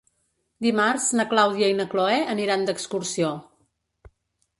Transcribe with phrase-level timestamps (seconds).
[0.65, 3.31] Dimarts na Clàudia i na Cloè aniran d'excursió.